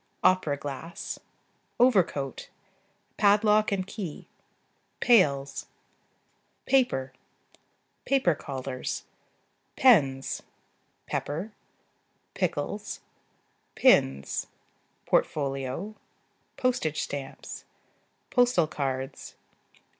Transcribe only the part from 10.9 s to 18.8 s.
Pepper. Pickles. Pins. Portfolio. Postage stamps. Postal